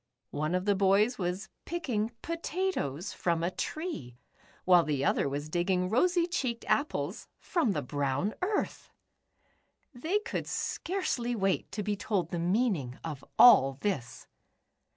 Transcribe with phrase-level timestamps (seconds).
[0.31, 4.17] One of the boys w^as picking potatoes from a tree,
[4.65, 8.89] while the other was digging rosy cheeked apples from the brown earth!!
[9.93, 14.25] They could scarcely wait to be told the meaning of all this.